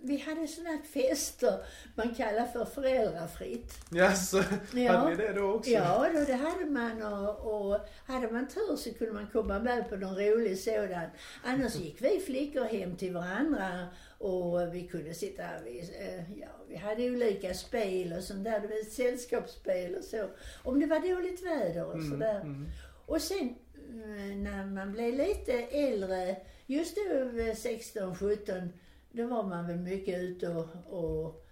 [0.00, 1.54] vi hade sådana fester
[1.94, 3.74] man kallar för föräldrafritt.
[3.90, 4.42] Jaså,
[4.74, 4.92] Ja.
[4.92, 5.70] hade vi det då också?
[5.70, 9.88] Ja, då, det hade man och, och hade man tur så kunde man komma med
[9.88, 11.06] på någon rolig sådan.
[11.44, 13.86] Annars gick vi flickor hem till varandra
[14.20, 18.66] och vi kunde sitta, vi, eh, ja, vi hade olika spel och sånt där, det
[18.68, 20.28] var sällskapsspel och så.
[20.62, 22.40] Om det var dåligt väder och Mm, sådär.
[22.40, 22.66] mm.
[23.06, 23.54] Och sen
[23.88, 28.72] eh, när man blev lite äldre, just då vid 16, 17,
[29.12, 31.46] då var man väl mycket ute och, och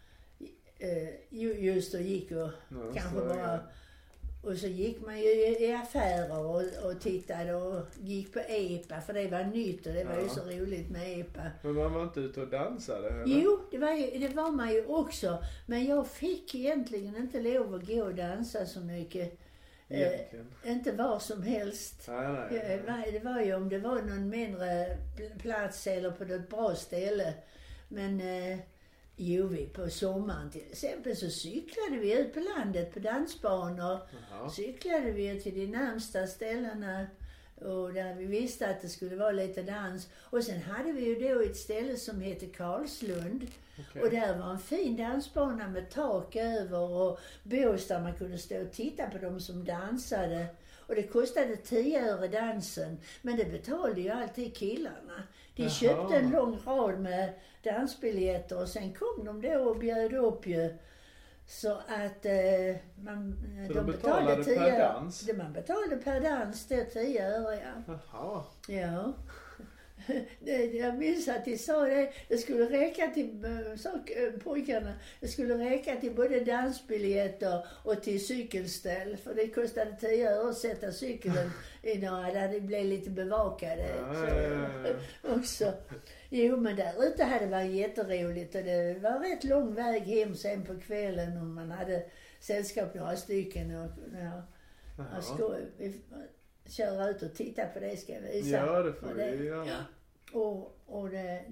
[0.79, 3.61] eh, ju- just och gick och Ja, kanske bara
[4.43, 9.13] och så gick man ju i affärer och, och tittade och gick på EPA för
[9.13, 10.29] det var nytt och det var ju Ja.
[10.29, 11.43] så roligt med EPA.
[11.63, 13.09] Men man var inte ute och dansade?
[13.09, 13.25] Eller?
[13.27, 15.45] Jo, det var, ju, det var man ju också.
[15.67, 19.39] Men jag fick egentligen inte lov att gå och dansa så mycket.
[19.89, 20.21] Eh,
[20.65, 22.05] inte var som helst.
[22.09, 22.47] Nej, nej.
[22.51, 26.49] Det var- Det var ju om det var någon mindre pl- plats eller på något
[26.51, 27.35] bra ställe.
[27.89, 28.59] Men eh,
[29.19, 34.01] jo, vi på sommaren till exempel så cyklade vi ut på landet på dansbanor.
[34.31, 34.51] Jaha.
[34.51, 37.07] Cyklade vi till de närmsta ställena
[37.61, 40.09] och där vi visste att det skulle vara lite dans.
[40.15, 43.47] Och sen hade vi ju då ett ställe som hette Karlslund.
[43.79, 44.03] Okej.
[44.03, 48.63] Och där var en fin dansbana med tak över och bås där man kunde stå
[48.63, 50.47] och titta på de som dansade.
[50.89, 52.99] Och det kostade 10 öre dansen.
[53.23, 55.23] Men det betalade ju alltid killarna.
[55.57, 55.71] De Jaha.
[55.71, 60.75] köpte en lång rad med dansbiljetter och sen kom de då och bjöd upp ju.
[61.47, 65.21] Så att eh, man, Så de de betalade per 10 dans?
[65.21, 67.97] Det man betalade per dans, det 10 öre ja.
[68.13, 68.43] Jaha.
[68.69, 69.13] Ja.
[70.73, 75.29] Jag minns att de sa det, det skulle räcka till, eh, sa eh, pojkarna, det
[75.29, 79.17] skulle räcka till både dansbiljetter och till cykelställ.
[79.17, 81.51] För det kostade 10 öre att sätta cykeln
[81.83, 83.89] i några där det blev lite bevakade.
[83.97, 84.89] Ja, så, ja, ja,
[85.23, 85.35] ja.
[85.35, 85.73] också.
[86.31, 90.35] Jo men där ute hade det varit jätteroligt och det var rätt lång väg hem
[90.35, 92.05] sen på kvällen om man hade
[92.41, 93.77] sällskap några stycken.
[93.77, 94.43] Och, ja,
[94.99, 95.23] Jaha.
[95.23, 96.01] ska, vi
[96.69, 98.57] köra ut och titta på det ska jag visa.
[98.57, 99.85] Ja, det får vi göra.
[100.33, 101.45] Och, och, det,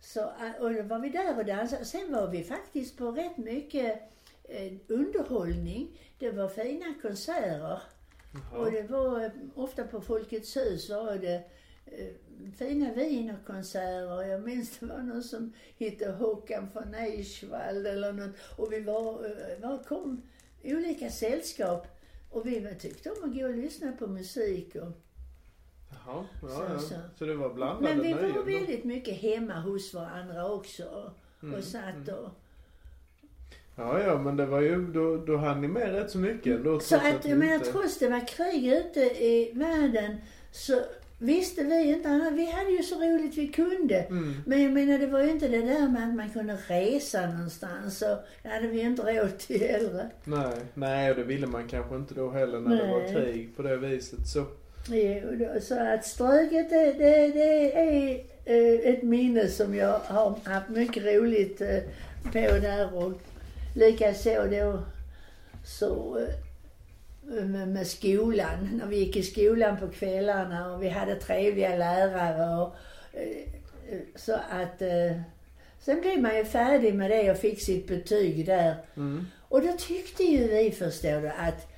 [0.00, 0.24] så,
[0.60, 1.84] och då var vi där och dansade.
[1.84, 4.02] Sen var vi faktiskt på rätt mycket
[4.44, 6.00] eh, underhållning.
[6.18, 7.80] Det var fina konserter.
[8.52, 8.70] Och Jaha.
[8.70, 11.42] det var eh, ofta på Folkets hus var det
[11.86, 12.08] eh,
[12.58, 14.22] fina wienerkonserter.
[14.22, 18.36] Jag minns det var någon som hette Håkan von Eichwald eller något.
[18.56, 20.22] Och vi var, eh, var kom
[20.64, 21.86] olika sällskap.
[22.30, 24.74] Och vi tyckte om att gå och lyssna på musik.
[24.74, 25.05] Och,
[25.90, 26.24] Jaha.
[26.42, 26.78] Ja, Så- ja.
[26.78, 26.94] så.
[27.18, 28.42] Så det var blandade men vi nöjen var då?
[28.58, 30.84] väldigt mycket hemma hos varandra också.
[30.84, 31.10] Och,
[31.42, 32.28] Mm, satt och...
[33.76, 36.80] Ja, ja, men det var ju, då, då hann ni med rätt så mycket ändå.
[36.80, 40.16] Så att, ni jag menar, inte- trots det var krig ute i världen
[40.52, 40.80] så
[41.18, 42.32] visste vi inte annat.
[42.32, 43.96] Vi hade ju så roligt vi kunde.
[43.98, 44.34] Mm.
[44.46, 47.98] Men jag menar, det var ju inte det där med att man kunde resa någonstans.
[47.98, 50.10] Så det hade vi ju inte råd till heller.
[50.24, 53.14] Nej, nej, och det ville man kanske inte då heller när det var Nej.
[53.14, 54.26] krig på det viset.
[54.28, 54.46] Så, då-
[55.60, 61.04] Så att Ströget, det, det, det är eh, ett minne som jag har haft mycket
[61.04, 61.78] roligt eh,
[62.22, 62.94] på där.
[62.94, 63.12] Och
[63.74, 64.82] likaså då
[65.64, 66.18] så
[67.38, 72.62] eh, med, skolan, när vi gick i skolan på kvällarna och vi hade trevliga lärare
[72.62, 72.76] och
[74.14, 74.82] så att
[75.80, 78.74] sen blev man ju färdig med det och fick sitt betyg där.
[78.96, 79.26] mm.
[79.48, 81.75] Och då tyckte ju vi, förstår du, att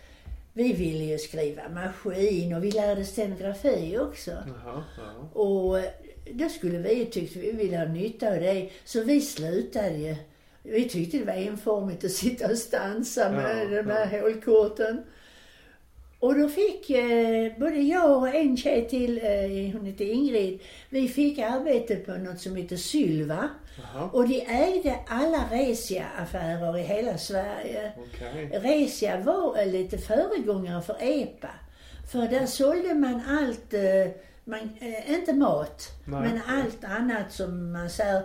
[0.59, 4.31] vi ville ju skriva maskin och vi lärde stenografi också.
[4.31, 5.41] Jaha, ja.
[5.41, 5.79] Och
[6.33, 8.71] då skulle vi ju tyckt vi ville ha nytta av det.
[8.85, 10.17] Så vi slutade ju.
[10.63, 15.03] Vi tyckte det var enformigt att sitta och stansa med Ja, de här hålkorten.
[16.21, 21.09] Och då fick eh, både jag och en tjej till, eh, hon heter Ingrid, vi
[21.09, 23.49] fick arbete på något som heter Sylva.
[23.95, 27.93] Jaha, Och de ägde alla Resia-affärer i hela Sverige.
[27.99, 28.51] okej.
[28.63, 31.51] Resia var eh, lite föregångare för EPA.
[32.13, 34.13] För där sålde man allt, eh,
[34.45, 36.21] man, eh, inte mat, Nej.
[36.21, 38.23] men allt annat som man säger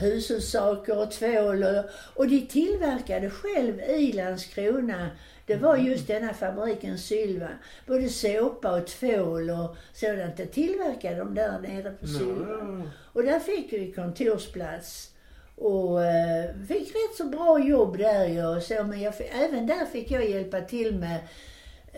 [0.00, 5.10] hushållssaker och tvål och, och de tillverkade själv i Landskrona.
[5.48, 5.86] Det var Mm.
[5.86, 7.48] just denna fabriken Sylva.
[7.86, 10.36] Både såpa och tvål och sådant.
[10.36, 12.46] Det tillverkade de där nere på Sylva.
[12.48, 12.82] Ja,
[13.12, 15.10] Och där fick vi kontorsplats.
[15.56, 18.82] Och eh, fick rätt så bra jobb där ju och så.
[18.84, 21.18] Men fick- även där fick jag hjälpa till med,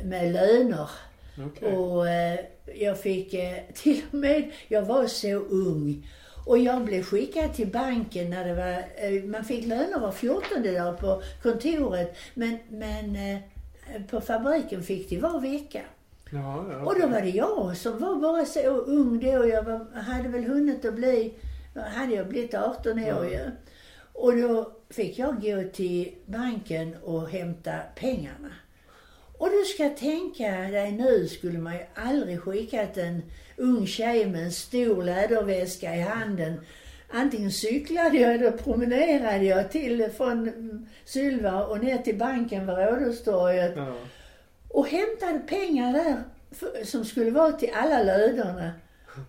[0.05, 0.91] med löner.
[1.49, 1.73] okej.
[1.77, 2.41] Och eh,
[2.75, 6.07] jag fick eh, till och med, jag var så ung.
[6.47, 10.63] Och jag blev skickad till banken när det var, eh, man fick löner var 14
[10.63, 12.17] dag på kontoret.
[12.35, 13.39] Men, men eh,
[14.11, 15.81] på fabriken fick de var vecka.
[16.33, 19.49] Ja, ja, Och då var det jag som var bara så ung då.
[19.49, 21.35] Jag var, hade väl hunnit att bli,
[21.75, 23.25] hade jag blivit 18 år Ja.
[23.25, 23.51] ju.
[24.13, 28.53] Och då fick jag gå till banken och hämta pengarna.
[29.39, 33.23] Och du ska tänka dig nu skulle man ju aldrig skickat en
[33.61, 36.61] ung tjej med en stor läderväska i handen.
[37.13, 43.73] Antingen cyklade jag eller promenerade jag till från Sylva och ner till banken vid Rådhustorget
[43.77, 43.95] Ja.
[44.69, 48.73] och hämtade pengar där för, som skulle vara till alla lönerna.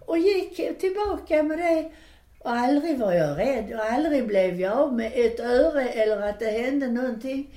[0.06, 1.92] Och gick tillbaka med det.
[2.40, 6.40] Och aldrig var jag rädd och aldrig blev jag av med ett öre eller att
[6.40, 7.56] det hände någonting.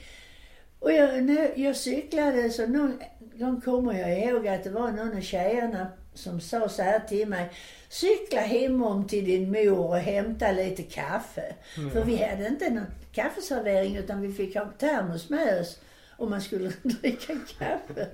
[0.78, 2.98] Och jag, när jag cyklade så någon
[3.34, 7.28] gång kommer jag ihåg att det var någon av tjejerna som sa så här till
[7.28, 7.50] mig.
[7.88, 11.54] Cykla hemom till din mor och hämta lite kaffe.
[11.76, 11.90] Mm.
[11.90, 15.78] För vi hade inte någon kaffeservering utan vi fick ha termos med oss
[16.16, 18.08] om man skulle dricka kaffe.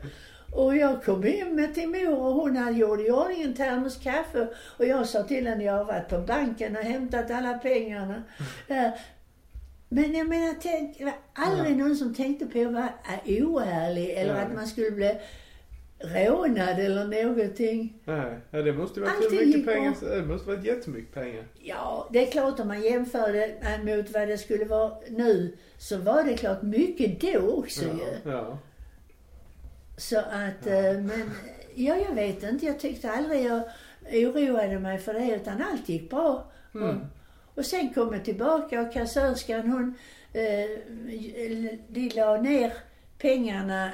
[0.53, 3.97] Och jag kom hem med till mor och hon hade gjort i ordning en termos
[3.97, 4.49] kaffe.
[4.77, 8.23] Och jag sa till henne, jag har varit på banken och hämtat alla pengarna.
[8.69, 9.01] Där.
[9.89, 12.91] Men jag menar, tänk, det var aldrig någon som tänkte på att vara
[13.27, 15.19] oärlig eller att man skulle bli
[16.01, 18.01] rånad eller någonting.
[18.05, 19.75] Nej, ja, det måste varit Allting mycket gick bra.
[19.75, 19.95] pengar.
[20.01, 21.45] Det måste varit jättemycket pengar.
[21.59, 25.97] Ja, det är klart om man jämför det mot vad det skulle vara nu så
[25.99, 27.91] var det klart mycket då också ju.
[28.25, 28.59] Ja, ja.
[29.97, 31.31] Så att, eh, men
[31.75, 32.67] ja, jag vet inte.
[32.67, 33.63] Jag tyckte aldrig jag
[34.13, 36.51] oroade mig för det utan allt gick bra.
[36.75, 36.89] Mm.
[36.89, 36.97] Och,
[37.55, 39.95] och sen kom jag tillbaka och kassörskan hon,
[40.33, 40.71] eh,
[41.89, 42.73] de la ner
[43.19, 43.91] pengarna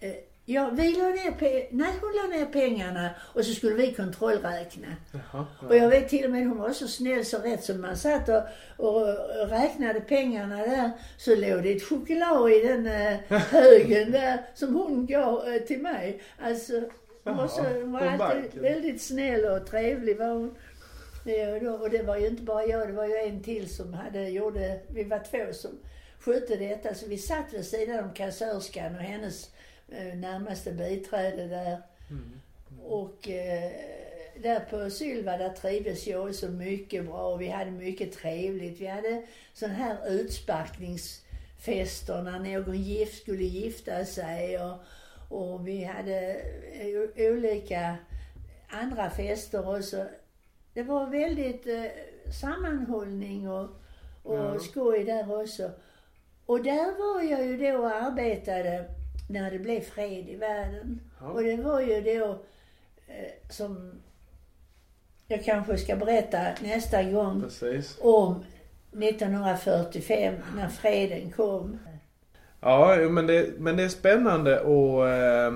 [0.00, 0.12] eh,
[0.48, 4.86] Ja, vi la ner, pe- nej hon la ner pengarna och så skulle vi kontrollräkna.
[5.12, 5.66] Jaha, ja.
[5.68, 8.28] Och jag vet till och med hon var så snäll så rätt som man satt
[8.28, 8.42] och,
[8.76, 9.02] och,
[9.42, 13.16] och räknade pengarna där så låg det ett choklad i den eh,
[13.50, 16.20] högen där som hon gav eh, till mig.
[16.42, 16.72] Alltså
[17.24, 20.54] hon var, så, hon var alltid väldigt snäll och trevlig var hon.
[21.62, 24.28] Ja, och det var ju inte bara jag, det var ju en till som hade,
[24.28, 25.70] gjorde, vi var två som
[26.20, 26.94] skötte detta.
[26.94, 29.50] Så vi satt vid sidan om kassörskan och hennes
[30.14, 31.82] närmaste biträde där.
[32.10, 32.40] Mm.
[32.84, 33.70] Och eh,
[34.42, 38.80] där på Sylva där trivdes jag så mycket bra och vi hade mycket trevligt.
[38.80, 39.22] Vi hade
[39.52, 44.76] sån här utsparkningsfester när någon gift skulle gifta sig och,
[45.28, 46.36] och vi hade
[46.84, 47.96] o- olika
[48.68, 50.06] andra fester också.
[50.74, 51.84] Det var väldigt eh,
[52.40, 53.68] sammanhållning och,
[54.22, 54.58] och Ja.
[54.58, 55.70] skoj där också.
[56.46, 58.84] Och där var jag ju då och arbetade
[59.28, 61.00] när det blev fred i världen.
[61.20, 61.26] Ja.
[61.26, 62.38] Och det var ju då
[63.06, 63.92] eh, som
[65.28, 67.98] jag kanske ska berätta nästa gång Precis.
[68.00, 68.44] om
[69.02, 71.78] 1945 när freden kom.
[72.60, 75.54] Ja, men det, men det är spännande och, eh,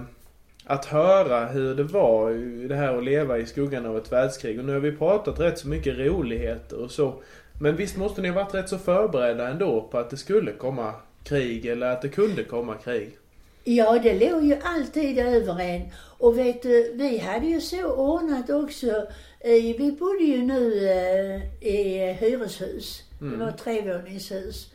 [0.65, 2.31] att höra hur det var
[2.69, 4.59] det här att leva i skuggan av ett världskrig.
[4.59, 7.15] Och nu har vi pratat rätt så mycket roligheter och så.
[7.61, 10.95] Men visst måste ni ha varit rätt så förberedda ändå på att det skulle komma
[11.25, 13.17] krig eller att det kunde komma krig?
[13.65, 15.83] Ja, det låg ju alltid över en.
[16.19, 19.07] Och vet du, vi hade ju så ordnat också.
[19.41, 23.03] I, vi bodde ju nu eh, i hyreshus.
[23.19, 24.73] Det var trevåningshus.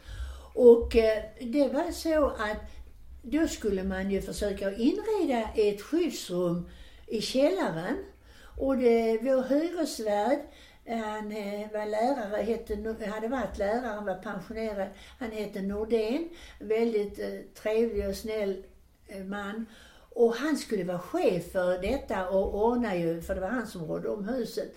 [0.54, 2.76] Och eh, det var så att
[3.22, 6.70] då skulle man ju försöka inreda ett skyddsrum
[7.08, 7.98] i källaren.
[8.58, 10.40] Och det, vår hyresvärd,
[10.88, 14.88] han eh, var lärare, hette, hade varit lärare, han var pensionerad.
[15.20, 16.30] Han hette Nordén.
[16.60, 18.75] Väldigt eh, trevlig och snäll eh,
[19.26, 19.66] man.
[20.16, 23.86] Och han skulle vara chef för detta och ordna ju, för det var han som
[23.86, 24.76] rådde om huset.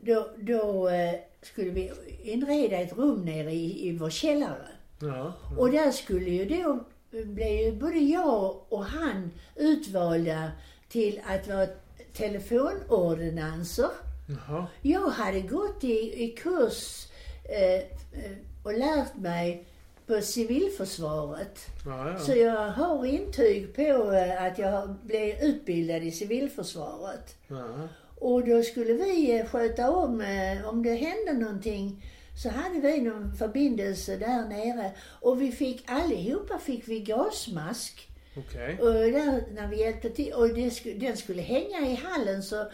[0.00, 4.68] Då, då eh, skulle vi inreda ett rum nere i, i vår källare.
[5.00, 5.32] Ja.
[5.58, 6.84] Och där skulle ju då
[7.24, 10.50] bli ju både jag och han utvalda
[10.88, 11.66] till att vara
[12.12, 13.90] telefonordinanser.
[14.26, 14.66] Jaha.
[14.82, 17.06] Jag hade gått i, i kurs
[17.44, 17.74] eh,
[18.22, 19.66] eh, och lärt mig
[20.06, 21.66] på civilförsvaret.
[21.84, 22.18] Ja, ja.
[22.18, 27.36] Så jag har intyg på eh, att jag blev utbildad i civilförsvaret.
[27.48, 27.88] ja.
[28.22, 32.04] Och då skulle vi eh, sköta om, eh, om det hände någonting,
[32.42, 34.92] så hade vi någon förbindelse där nere.
[35.20, 38.08] Och vi fick, allihopa fick vi gasmask.
[38.36, 38.78] Okej.
[38.80, 40.32] Och där, när vi hjälpte till.
[40.32, 42.66] Och det den skulle hänga i hallen så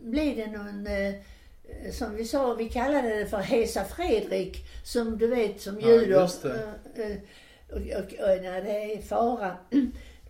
[0.00, 0.86] blev det någon,
[1.92, 6.30] som vi sa, vi kallade det för Hesa Fredrik, som du vet, som Ja, ljuder.
[6.42, 7.02] det.
[7.02, 7.18] eh, eh,
[7.70, 9.56] och, och, och när det är fara.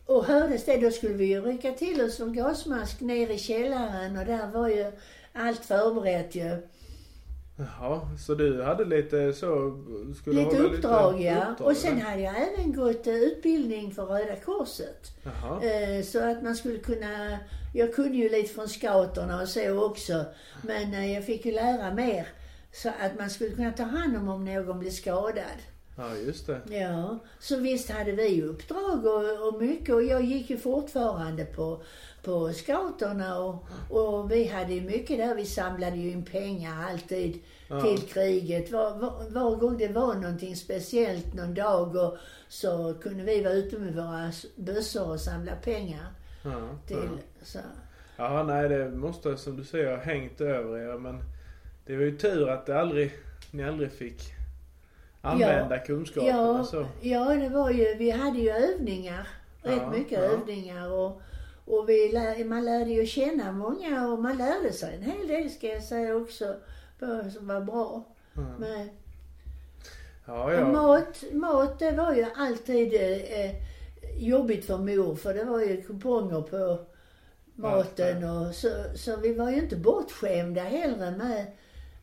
[0.06, 4.16] Och hördes det, då skulle vi ju rycka till oss som gasmask ner i källaren
[4.18, 4.92] och där var ju
[5.32, 6.56] allt förberett ju.
[7.56, 9.78] Jaha, så du hade lite så...
[10.20, 11.46] Skulle Lite uppdrag ja.
[11.50, 15.10] uppdrag, Och sen hade jag även gått eh, utbildning för Röda Korset.
[15.22, 15.62] Jaha.
[15.64, 17.38] Eh, Så att man skulle kunna,
[17.72, 20.24] jag kunde ju lite från scouterna och så också.
[20.62, 22.28] Men eh, jag fick ju lära mer.
[22.72, 25.58] Så att man skulle kunna ta hand om om någon blev skadad.
[25.96, 26.60] Ja, just det.
[26.70, 29.94] Ja, så visst hade vi uppdrag och, och mycket.
[29.94, 31.82] Och jag gick ju fortfarande på,
[32.22, 35.34] på scouterna och, och vi hade ju mycket där.
[35.34, 37.80] Vi samlade ju in pengar alltid Ja.
[37.80, 38.70] till kriget.
[38.72, 42.16] Var, var, var gång det var någonting speciellt någon dag och
[42.48, 46.06] så kunde vi vara ute med våra bössor och samla pengar
[46.52, 46.96] Ja, till.
[46.96, 47.44] ja.
[47.44, 47.58] Så.
[48.16, 51.22] Ja, nej det måste som du säger ha hängt över er men
[51.86, 53.12] det var ju tur att det aldrig,
[53.50, 54.22] ni aldrig fick
[55.20, 56.86] använda kunskaperna Ja, så.
[57.00, 59.28] ja, det var ju, vi hade ju övningar.
[59.62, 60.24] Rätt Ja, mycket ja.
[60.24, 61.20] övningar och,
[61.64, 65.50] och vi lär, man lärde ju känna många och man lärde sig en hel del
[65.50, 66.56] ska jag säga också.
[67.34, 68.02] Som var bra.
[68.36, 68.52] Mm.
[68.52, 68.88] Med,
[70.26, 70.72] Ja, ja.
[70.72, 73.50] mat, mat det var ju alltid eh,
[74.18, 76.78] jobbigt för mor för det var ju kuponger på
[77.54, 81.46] maten och så, så vi var ju inte bortskämda heller med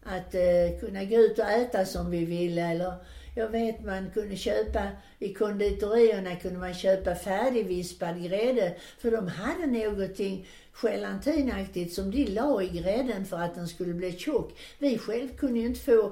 [0.04, 2.94] att eh, kunna gå ut och äta som vi ville eller
[3.36, 4.88] jag vet man kunde köpa,
[5.20, 10.48] i konditorierna kunde man köpa färdigvispad grädde för de hade någonting
[10.84, 14.60] gelatinaktigt som de la i grädden för att den skulle bli tjock.
[14.80, 16.12] Vi själv kunde ju inte få,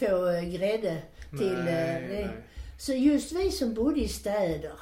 [0.00, 0.16] få
[0.52, 0.96] grädde
[1.30, 2.14] till eh, Nej, det.
[2.14, 2.28] nej.
[2.78, 4.72] Så just vi som bodde i städer,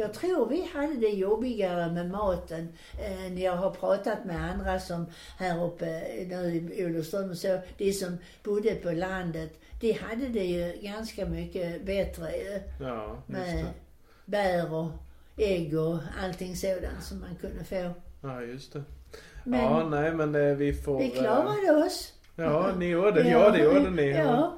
[0.00, 2.68] jag tror vi hade det jobbigare med maten
[3.00, 5.06] än jag har pratat med andra som
[5.38, 10.78] här uppe nu i Olofström så, de som bodde på landet, de hade det ju
[10.82, 13.72] ganska mycket bättre ju, Ja, just med det.
[14.24, 14.88] bär och
[15.36, 17.94] ägg och allting sådant som man kunde få.
[18.22, 18.82] Ja, just det.
[19.44, 20.98] Men ja, nej men eh, vi får...
[20.98, 22.12] vi eh, klarade oss.
[22.36, 23.30] Ja, ni gjorde det.
[23.30, 24.10] Ja, det gjorde ni.
[24.10, 24.54] Ja,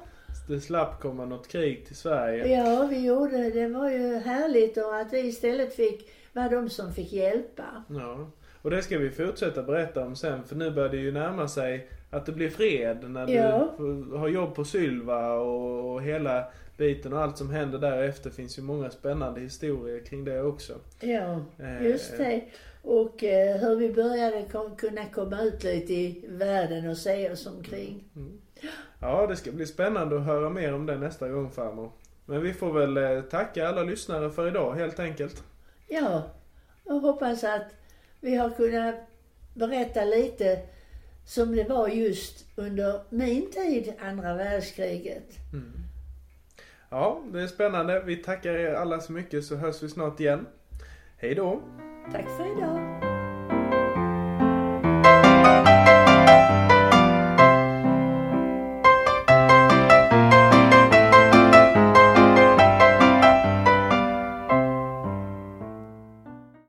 [0.47, 2.47] Det slapp komma något krig till Sverige.
[2.57, 3.49] ja, vi gjorde det.
[3.49, 7.83] Det var ju härligt och att vi istället fick vara de som fick hjälpa.
[7.89, 8.29] Ja.
[8.61, 11.87] Och det ska vi fortsätta berätta om sen för nu börjar det ju närma sig
[12.11, 13.73] att det blir fred när du Ja.
[13.77, 16.43] får- har jobb på Sylva och, och hela
[16.77, 20.73] biten och allt som händer därefter finns ju många spännande historier kring det också.
[20.99, 22.41] Ja, Eh, just det.
[22.81, 27.47] Och eh, hur vi började kom, kunna komma ut lite i världen och se oss
[27.47, 28.03] omkring.
[29.03, 31.91] Ja, det ska bli spännande att höra mer om det nästa gång farmor.
[32.25, 35.43] Men vi får väl eh, tacka alla lyssnare för idag helt enkelt.
[35.87, 36.23] Ja,
[36.83, 37.75] och hoppas att
[38.19, 38.95] vi har kunnat
[39.53, 40.59] berätta lite
[41.25, 45.29] som det var just under min tid, andra världskriget.
[46.89, 48.03] Ja, det är spännande.
[48.05, 50.47] Vi tackar er alla så mycket så hörs vi snart igen.
[51.17, 51.61] Hej då!
[52.11, 53.03] Tack för idag.